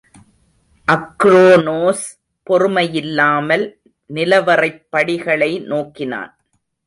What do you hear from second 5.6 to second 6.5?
நோக்கினான்.